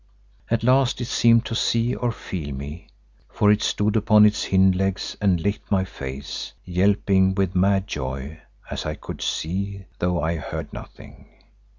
[0.49, 2.87] At last it seemed to see or feel me,
[3.29, 8.39] for it stood upon its hind legs and licked my face, yelping with mad joy,
[8.71, 11.27] as I could see though I heard nothing.